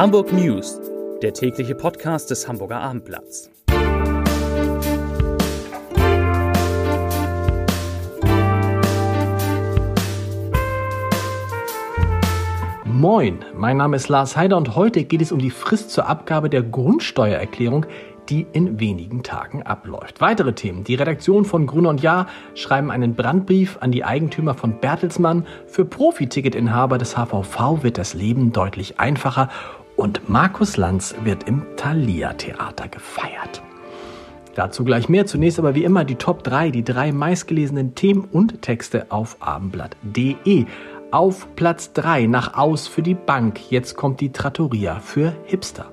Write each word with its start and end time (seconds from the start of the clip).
Hamburg 0.00 0.32
News, 0.32 0.80
der 1.20 1.34
tägliche 1.34 1.74
Podcast 1.74 2.30
des 2.30 2.48
Hamburger 2.48 2.80
Abendblatts. 2.80 3.50
Moin, 12.86 13.44
mein 13.54 13.76
Name 13.76 13.96
ist 13.96 14.08
Lars 14.08 14.38
Heider 14.38 14.56
und 14.56 14.74
heute 14.74 15.04
geht 15.04 15.20
es 15.20 15.32
um 15.32 15.38
die 15.38 15.50
Frist 15.50 15.90
zur 15.90 16.06
Abgabe 16.06 16.48
der 16.48 16.62
Grundsteuererklärung, 16.62 17.84
die 18.30 18.46
in 18.52 18.80
wenigen 18.80 19.22
Tagen 19.22 19.64
abläuft. 19.64 20.22
Weitere 20.22 20.54
Themen. 20.54 20.82
Die 20.84 20.94
Redaktion 20.94 21.44
von 21.44 21.66
Grüne 21.66 21.88
und 21.88 22.00
Jahr 22.00 22.26
schreiben 22.54 22.90
einen 22.90 23.16
Brandbrief 23.16 23.76
an 23.80 23.92
die 23.92 24.04
Eigentümer 24.04 24.54
von 24.54 24.80
Bertelsmann. 24.80 25.46
Für 25.66 25.84
Profi-Ticketinhaber 25.84 26.96
des 26.96 27.18
HVV 27.18 27.82
wird 27.82 27.98
das 27.98 28.14
Leben 28.14 28.52
deutlich 28.52 28.98
einfacher 28.98 29.50
und 30.00 30.30
Markus 30.30 30.78
Lanz 30.78 31.14
wird 31.24 31.44
im 31.44 31.62
Thalia 31.76 32.32
Theater 32.32 32.88
gefeiert. 32.88 33.62
Dazu 34.54 34.82
gleich 34.82 35.08
mehr. 35.08 35.26
Zunächst 35.26 35.58
aber 35.58 35.74
wie 35.74 35.84
immer 35.84 36.04
die 36.04 36.14
Top 36.14 36.42
3, 36.42 36.70
die 36.70 36.82
drei 36.82 37.12
meistgelesenen 37.12 37.94
Themen 37.94 38.24
und 38.24 38.62
Texte 38.62 39.06
auf 39.10 39.36
abendblatt.de. 39.40 40.64
Auf 41.10 41.54
Platz 41.54 41.92
3 41.92 42.26
nach 42.26 42.56
Aus 42.56 42.88
für 42.88 43.02
die 43.02 43.14
Bank. 43.14 43.70
Jetzt 43.70 43.94
kommt 43.94 44.20
die 44.20 44.32
Trattoria 44.32 45.00
für 45.00 45.34
Hipster. 45.44 45.86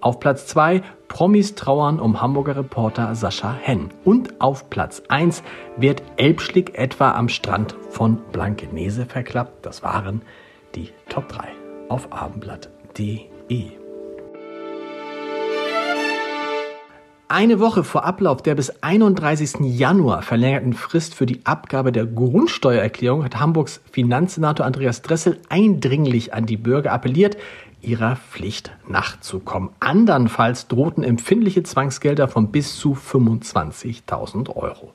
Auf 0.00 0.18
Platz 0.18 0.46
2 0.48 0.82
Promis 1.08 1.54
trauern 1.54 2.00
um 2.00 2.20
Hamburger 2.20 2.56
Reporter 2.56 3.14
Sascha 3.14 3.54
Henn. 3.62 3.90
Und 4.04 4.40
auf 4.40 4.70
Platz 4.70 5.02
1 5.08 5.44
wird 5.76 6.02
Elbschlick 6.16 6.76
etwa 6.76 7.12
am 7.12 7.28
Strand 7.28 7.76
von 7.90 8.18
Blankenese 8.32 9.06
verklappt. 9.06 9.64
Das 9.64 9.84
waren 9.84 10.22
die 10.74 10.90
Top 11.08 11.28
3 11.28 11.46
auf 11.88 12.12
abendblatt.de. 12.12 13.35
Eine 17.28 17.60
Woche 17.60 17.84
vor 17.84 18.04
Ablauf 18.04 18.40
der 18.42 18.54
bis 18.54 18.82
31. 18.82 19.56
Januar 19.60 20.22
verlängerten 20.22 20.72
Frist 20.72 21.14
für 21.14 21.26
die 21.26 21.44
Abgabe 21.44 21.92
der 21.92 22.06
Grundsteuererklärung 22.06 23.24
hat 23.24 23.38
Hamburgs 23.38 23.80
Finanzsenator 23.90 24.64
Andreas 24.64 25.02
Dressel 25.02 25.38
eindringlich 25.48 26.34
an 26.34 26.46
die 26.46 26.56
Bürger 26.56 26.92
appelliert, 26.92 27.36
ihrer 27.82 28.16
Pflicht 28.16 28.72
nachzukommen. 28.88 29.70
Andernfalls 29.80 30.68
drohten 30.68 31.04
empfindliche 31.04 31.62
Zwangsgelder 31.62 32.28
von 32.28 32.50
bis 32.52 32.76
zu 32.76 32.94
25.000 32.94 34.56
Euro. 34.56 34.92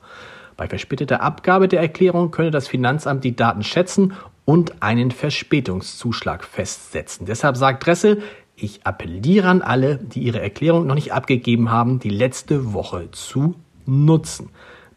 Bei 0.56 0.68
verspäteter 0.68 1.22
Abgabe 1.22 1.68
der 1.68 1.80
Erklärung 1.80 2.30
könne 2.30 2.50
das 2.50 2.68
Finanzamt 2.68 3.24
die 3.24 3.36
Daten 3.36 3.62
schätzen 3.62 4.14
und 4.44 4.82
einen 4.82 5.10
Verspätungszuschlag 5.10 6.44
festsetzen. 6.44 7.26
Deshalb 7.26 7.56
sagt 7.56 7.86
Dressel, 7.86 8.22
ich 8.56 8.86
appelliere 8.86 9.48
an 9.48 9.62
alle, 9.62 9.96
die 9.96 10.20
ihre 10.20 10.40
Erklärung 10.40 10.86
noch 10.86 10.94
nicht 10.94 11.12
abgegeben 11.12 11.70
haben, 11.70 11.98
die 11.98 12.10
letzte 12.10 12.72
Woche 12.72 13.10
zu 13.10 13.54
nutzen. 13.86 14.50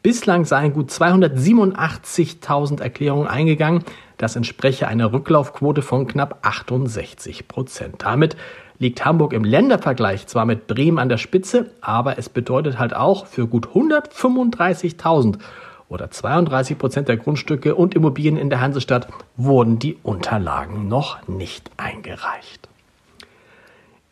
Bislang 0.03 0.45
seien 0.45 0.73
gut 0.73 0.91
287.000 0.91 2.79
Erklärungen 2.79 3.27
eingegangen. 3.27 3.83
Das 4.17 4.35
entspreche 4.35 4.87
einer 4.87 5.11
Rücklaufquote 5.11 5.81
von 5.81 6.05
knapp 6.05 6.45
68 6.45 7.47
Prozent. 7.47 7.95
Damit 8.03 8.37
liegt 8.77 9.03
Hamburg 9.03 9.33
im 9.33 9.43
Ländervergleich 9.43 10.27
zwar 10.27 10.45
mit 10.45 10.67
Bremen 10.67 10.99
an 10.99 11.09
der 11.09 11.17
Spitze, 11.17 11.71
aber 11.81 12.19
es 12.19 12.29
bedeutet 12.29 12.77
halt 12.77 12.95
auch 12.95 13.25
für 13.25 13.47
gut 13.47 13.69
135.000 13.69 15.39
oder 15.89 16.09
32 16.11 16.77
Prozent 16.77 17.07
der 17.07 17.17
Grundstücke 17.17 17.75
und 17.75 17.95
Immobilien 17.95 18.37
in 18.37 18.49
der 18.49 18.61
Hansestadt 18.61 19.07
wurden 19.37 19.79
die 19.79 19.97
Unterlagen 20.03 20.87
noch 20.87 21.27
nicht 21.27 21.71
eingereicht. 21.77 22.69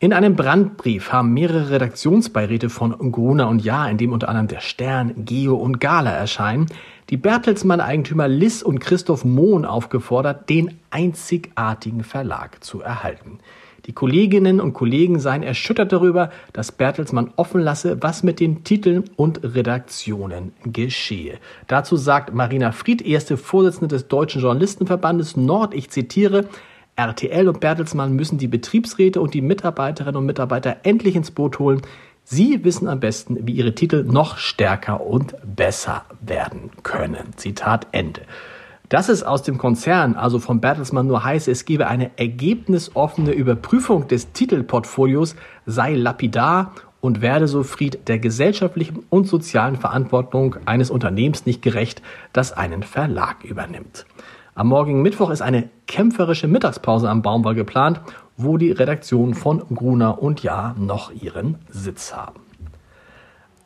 In 0.00 0.12
einem 0.12 0.36
Brandbrief 0.36 1.12
haben 1.12 1.32
mehrere 1.32 1.70
Redaktionsbeiräte 1.70 2.68
von 2.68 3.10
Gruner 3.10 3.48
und 3.48 3.64
Jahr, 3.64 3.88
in 3.88 3.96
dem 3.96 4.12
unter 4.12 4.28
anderem 4.28 4.48
der 4.48 4.60
Stern, 4.60 5.24
Geo 5.24 5.54
und 5.54 5.80
Gala 5.80 6.10
erscheinen, 6.10 6.66
die 7.08 7.16
Bertelsmann-Eigentümer 7.16 8.28
Liss 8.28 8.62
und 8.62 8.80
Christoph 8.80 9.24
Mohn 9.24 9.64
aufgefordert, 9.64 10.50
den 10.50 10.78
einzigartigen 10.90 12.04
Verlag 12.04 12.62
zu 12.62 12.82
erhalten. 12.82 13.38
Die 13.86 13.92
Kolleginnen 13.92 14.60
und 14.60 14.72
Kollegen 14.72 15.20
seien 15.20 15.42
erschüttert 15.42 15.92
darüber, 15.92 16.30
dass 16.52 16.72
Bertelsmann 16.72 17.32
offen 17.36 17.60
lasse, 17.60 18.02
was 18.02 18.22
mit 18.22 18.40
den 18.40 18.64
Titeln 18.64 19.04
und 19.16 19.40
Redaktionen 19.42 20.52
geschehe. 20.64 21.38
Dazu 21.66 21.96
sagt 21.96 22.34
Marina 22.34 22.72
Fried, 22.72 23.02
erste 23.02 23.36
Vorsitzende 23.36 23.88
des 23.88 24.08
Deutschen 24.08 24.40
Journalistenverbandes 24.40 25.36
Nord, 25.36 25.74
ich 25.74 25.90
zitiere, 25.90 26.48
RTL 26.96 27.48
und 27.48 27.60
Bertelsmann 27.60 28.14
müssen 28.14 28.38
die 28.38 28.48
Betriebsräte 28.48 29.20
und 29.20 29.34
die 29.34 29.42
Mitarbeiterinnen 29.42 30.16
und 30.16 30.26
Mitarbeiter 30.26 30.78
endlich 30.84 31.16
ins 31.16 31.32
Boot 31.32 31.58
holen. 31.58 31.82
Sie 32.22 32.64
wissen 32.64 32.88
am 32.88 33.00
besten, 33.00 33.46
wie 33.46 33.52
ihre 33.52 33.74
Titel 33.74 34.04
noch 34.04 34.38
stärker 34.38 35.04
und 35.04 35.34
besser 35.44 36.04
werden 36.20 36.70
können. 36.82 37.36
Zitat 37.36 37.88
Ende. 37.92 38.22
Dass 38.90 39.08
es 39.08 39.22
aus 39.22 39.42
dem 39.42 39.56
Konzern, 39.56 40.14
also 40.14 40.38
von 40.38 40.60
Bertelsmann, 40.60 41.06
nur 41.06 41.24
heiße, 41.24 41.50
es 41.50 41.64
gebe 41.64 41.86
eine 41.86 42.10
ergebnisoffene 42.18 43.32
Überprüfung 43.32 44.08
des 44.08 44.32
Titelportfolios, 44.32 45.36
sei 45.64 45.94
lapidar 45.94 46.72
und 47.00 47.22
werde 47.22 47.48
so 47.48 47.62
Fried 47.62 48.08
der 48.08 48.18
gesellschaftlichen 48.18 49.04
und 49.08 49.26
sozialen 49.26 49.76
Verantwortung 49.76 50.56
eines 50.66 50.90
Unternehmens 50.90 51.46
nicht 51.46 51.62
gerecht, 51.62 52.02
das 52.32 52.52
einen 52.52 52.82
Verlag 52.82 53.44
übernimmt. 53.44 54.04
Am 54.54 54.68
morgigen 54.68 55.02
Mittwoch 55.02 55.30
ist 55.30 55.42
eine 55.42 55.68
kämpferische 55.86 56.46
Mittagspause 56.46 57.08
am 57.08 57.22
Baumwall 57.22 57.54
geplant, 57.54 58.00
wo 58.36 58.58
die 58.58 58.70
Redaktionen 58.70 59.34
von 59.34 59.62
Gruner 59.74 60.22
und 60.22 60.42
Jahr 60.42 60.76
noch 60.78 61.10
ihren 61.10 61.56
Sitz 61.70 62.14
haben. 62.14 62.43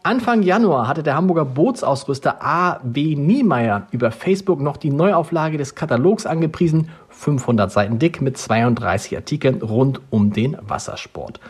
Anfang 0.08 0.42
Januar 0.42 0.88
hatte 0.88 1.02
der 1.02 1.16
Hamburger 1.16 1.44
Bootsausrüster 1.44 2.42
A.W. 2.42 3.14
Niemeyer 3.14 3.88
über 3.90 4.10
Facebook 4.10 4.58
noch 4.58 4.78
die 4.78 4.88
Neuauflage 4.88 5.58
des 5.58 5.74
Katalogs 5.74 6.24
angepriesen, 6.24 6.88
500 7.10 7.70
Seiten 7.70 7.98
dick 7.98 8.22
mit 8.22 8.38
32 8.38 9.14
Artikeln 9.14 9.60
rund 9.60 10.00
um 10.08 10.32
den 10.32 10.56
Wassersport. 10.62 11.40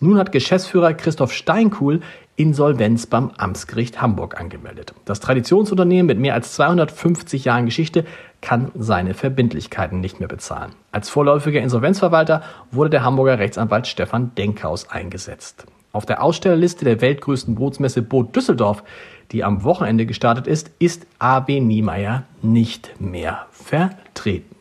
Nun 0.00 0.16
hat 0.16 0.32
Geschäftsführer 0.32 0.94
Christoph 0.94 1.34
Steinkuhl 1.34 2.00
Insolvenz 2.36 3.04
beim 3.04 3.32
Amtsgericht 3.36 4.00
Hamburg 4.00 4.40
angemeldet. 4.40 4.94
Das 5.04 5.20
Traditionsunternehmen 5.20 6.06
mit 6.06 6.18
mehr 6.18 6.32
als 6.32 6.54
250 6.54 7.44
Jahren 7.44 7.66
Geschichte 7.66 8.06
kann 8.40 8.72
seine 8.74 9.12
Verbindlichkeiten 9.12 10.00
nicht 10.00 10.20
mehr 10.20 10.28
bezahlen. 10.28 10.72
Als 10.90 11.10
vorläufiger 11.10 11.60
Insolvenzverwalter 11.60 12.40
wurde 12.70 12.88
der 12.88 13.04
Hamburger 13.04 13.38
Rechtsanwalt 13.38 13.86
Stefan 13.86 14.34
Denkhaus 14.36 14.88
eingesetzt. 14.88 15.66
Auf 15.96 16.04
der 16.04 16.22
Ausstellerliste 16.22 16.84
der 16.84 17.00
weltgrößten 17.00 17.54
Bootsmesse 17.54 18.02
Boot 18.02 18.36
Düsseldorf, 18.36 18.84
die 19.32 19.42
am 19.42 19.64
Wochenende 19.64 20.04
gestartet 20.04 20.46
ist, 20.46 20.70
ist 20.78 21.06
AB 21.18 21.58
Niemeyer 21.58 22.24
nicht 22.42 23.00
mehr 23.00 23.46
vertreten. 23.50 24.54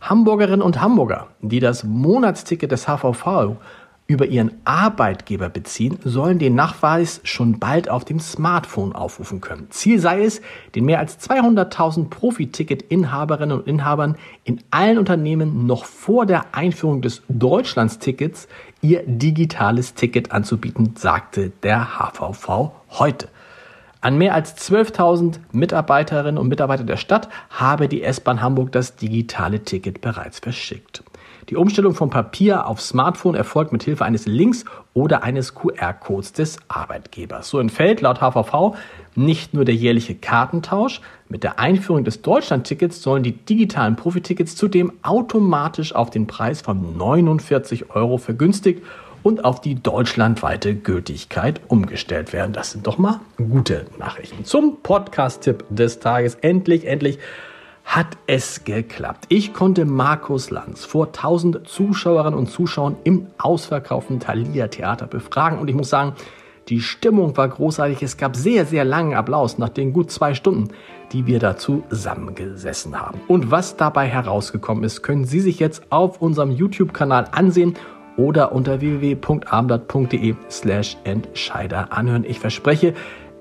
Hamburgerinnen 0.00 0.62
und 0.62 0.80
Hamburger, 0.80 1.26
die 1.40 1.58
das 1.58 1.82
Monatsticket 1.82 2.70
des 2.70 2.86
HVV 2.86 3.56
über 4.10 4.24
ihren 4.24 4.52
Arbeitgeber 4.64 5.50
beziehen, 5.50 5.98
sollen 6.02 6.38
den 6.38 6.54
Nachweis 6.54 7.20
schon 7.24 7.58
bald 7.58 7.90
auf 7.90 8.06
dem 8.06 8.20
Smartphone 8.20 8.94
aufrufen 8.94 9.42
können. 9.42 9.66
Ziel 9.68 10.00
sei 10.00 10.24
es, 10.24 10.40
den 10.74 10.86
mehr 10.86 10.98
als 10.98 11.20
200.000 11.28 12.08
Profi-Ticket-Inhaberinnen 12.08 13.58
und 13.58 13.66
Inhabern 13.66 14.16
in 14.44 14.62
allen 14.70 14.96
Unternehmen 14.96 15.66
noch 15.66 15.84
vor 15.84 16.24
der 16.24 16.54
Einführung 16.54 17.02
des 17.02 17.22
Deutschlandstickets 17.28 18.48
ihr 18.80 19.02
digitales 19.06 19.92
Ticket 19.92 20.32
anzubieten, 20.32 20.94
sagte 20.96 21.50
der 21.62 21.98
HVV 21.98 22.72
heute. 22.98 23.28
An 24.00 24.16
mehr 24.16 24.32
als 24.32 24.56
12.000 24.56 25.40
Mitarbeiterinnen 25.52 26.38
und 26.38 26.48
Mitarbeiter 26.48 26.84
der 26.84 26.96
Stadt 26.96 27.28
habe 27.50 27.88
die 27.88 28.02
S-Bahn 28.02 28.40
Hamburg 28.40 28.72
das 28.72 28.96
digitale 28.96 29.64
Ticket 29.64 30.00
bereits 30.00 30.38
verschickt. 30.38 31.02
Die 31.48 31.56
Umstellung 31.56 31.94
vom 31.94 32.10
Papier 32.10 32.66
auf 32.66 32.80
Smartphone 32.80 33.34
erfolgt 33.34 33.72
mit 33.72 33.82
Hilfe 33.82 34.04
eines 34.04 34.26
Links 34.26 34.66
oder 34.92 35.22
eines 35.22 35.54
QR-Codes 35.54 36.34
des 36.34 36.58
Arbeitgebers. 36.68 37.48
So 37.48 37.58
entfällt 37.58 38.02
laut 38.02 38.20
HVV 38.20 38.76
nicht 39.14 39.54
nur 39.54 39.64
der 39.64 39.74
jährliche 39.74 40.14
Kartentausch, 40.14 41.00
mit 41.28 41.44
der 41.44 41.58
Einführung 41.58 42.04
des 42.04 42.20
Deutschlandtickets 42.20 43.02
sollen 43.02 43.22
die 43.22 43.32
digitalen 43.32 43.96
Profitickets 43.96 44.56
zudem 44.56 44.92
automatisch 45.02 45.94
auf 45.94 46.10
den 46.10 46.26
Preis 46.26 46.60
von 46.60 46.96
49 46.98 47.94
Euro 47.94 48.18
vergünstigt 48.18 48.82
und 49.22 49.44
auf 49.44 49.60
die 49.60 49.74
deutschlandweite 49.74 50.74
Gültigkeit 50.74 51.60
umgestellt 51.68 52.32
werden. 52.32 52.52
Das 52.52 52.72
sind 52.72 52.86
doch 52.86 52.98
mal 52.98 53.20
gute 53.36 53.86
Nachrichten. 53.98 54.44
Zum 54.44 54.82
Podcast-Tipp 54.82 55.64
des 55.70 56.00
Tages. 56.00 56.34
Endlich, 56.36 56.86
endlich 56.86 57.18
hat 57.88 58.18
es 58.26 58.64
geklappt. 58.64 59.24
Ich 59.30 59.54
konnte 59.54 59.86
Markus 59.86 60.50
Lanz 60.50 60.84
vor 60.84 61.06
1000 61.06 61.66
Zuschauerinnen 61.66 62.38
und 62.38 62.50
Zuschauern 62.50 62.96
im 63.02 63.28
ausverkauften 63.38 64.20
Thalia 64.20 64.68
Theater 64.68 65.06
befragen 65.06 65.58
und 65.58 65.68
ich 65.68 65.74
muss 65.74 65.88
sagen, 65.88 66.12
Die 66.68 66.80
Stimmung 66.82 67.34
war 67.36 67.48
großartig. 67.48 68.02
Es 68.02 68.18
gab 68.18 68.36
sehr, 68.36 68.66
sehr 68.66 68.84
langen 68.84 69.14
Applaus 69.14 69.56
nach 69.56 69.70
den 69.70 69.94
gut 69.94 70.10
zwei 70.10 70.34
Stunden, 70.34 70.68
die 71.12 71.26
wir 71.26 71.38
da 71.38 71.56
zusammengesessen 71.56 73.00
haben. 73.00 73.20
Und 73.26 73.50
was 73.50 73.76
dabei 73.76 74.06
herausgekommen 74.06 74.84
ist, 74.84 75.02
können 75.02 75.24
Sie 75.24 75.40
sich 75.40 75.58
jetzt 75.58 75.82
auf 75.90 76.20
unserem 76.20 76.50
YouTube-Kanal 76.50 77.28
ansehen 77.32 77.74
oder 78.18 78.52
unter 78.52 78.82
www.abendblatt.de 78.82 80.34
slash 80.50 80.98
Entscheider 81.04 81.92
anhören. 81.92 82.24
Ich 82.24 82.38
verspreche, 82.38 82.92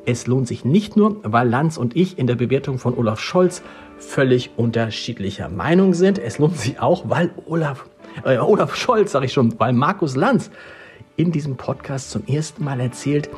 es 0.08 0.26
lohnt 0.26 0.48
sich 0.48 0.64
nicht 0.64 0.96
nur, 0.96 1.18
weil 1.24 1.50
Lanz 1.50 1.76
und 1.76 1.96
ich 1.96 2.18
in 2.18 2.28
der 2.28 2.36
Bewertung 2.36 2.80
von 2.80 2.98
Olaf 2.98 3.20
Scholz 3.20 3.62
völlig 3.98 4.52
unterschiedlicher 4.56 5.50
Meinung 5.50 5.94
sind. 5.94 6.18
Es 6.18 6.40
lohnt 6.40 6.58
sich 6.58 6.80
auch, 6.80 7.10
weil 7.10 7.30
Olaf, 7.46 7.86
äh, 8.24 8.38
Olaf 8.38 8.74
Scholz, 8.78 9.12
sage 9.12 9.26
ich 9.26 9.34
schon, 9.34 9.60
weil 9.60 9.74
Markus 9.74 10.16
Lanz 10.16 10.50
in 11.18 11.34
diesem 11.34 11.58
Podcast 11.58 12.10
zum 12.10 12.26
ersten 12.26 12.64
Mal 12.64 12.80
erzählt, 12.80 13.30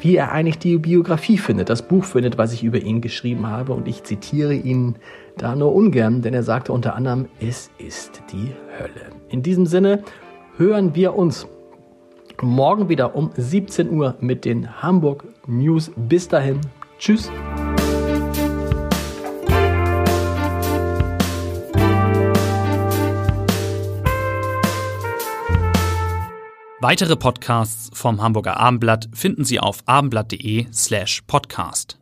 wie 0.00 0.16
er 0.16 0.32
eigentlich 0.32 0.58
die 0.58 0.78
Biografie 0.78 1.36
findet, 1.36 1.68
das 1.68 1.86
Buch 1.86 2.04
findet, 2.04 2.38
was 2.38 2.54
ich 2.54 2.64
über 2.64 2.78
ihn 2.78 3.02
geschrieben 3.02 3.46
habe. 3.46 3.74
Und 3.74 3.86
ich 3.86 4.02
zitiere 4.02 4.54
ihn 4.54 4.96
da 5.36 5.54
nur 5.54 5.74
ungern, 5.74 6.22
denn 6.22 6.32
er 6.32 6.42
sagte 6.42 6.72
unter 6.72 6.96
anderem, 6.96 7.26
es 7.38 7.70
ist 7.76 8.22
die 8.32 8.50
Hölle. 8.78 9.12
In 9.28 9.42
diesem 9.42 9.66
Sinne 9.66 10.02
hören 10.56 10.94
wir 10.94 11.16
uns 11.16 11.46
morgen 12.42 12.88
wieder 12.88 13.14
um 13.14 13.30
17 13.36 13.90
Uhr 13.90 14.16
mit 14.20 14.44
den 14.44 14.82
Hamburg 14.82 15.24
News. 15.46 15.90
Bis 15.96 16.28
dahin. 16.28 16.60
Tschüss. 16.98 17.30
Weitere 26.80 27.16
Podcasts 27.16 27.90
vom 27.94 28.20
Hamburger 28.20 28.58
Abendblatt 28.58 29.08
finden 29.14 29.44
Sie 29.44 29.58
auf 29.58 29.78
abendblatt.de 29.86 30.66
slash 30.70 31.22
podcast. 31.26 31.98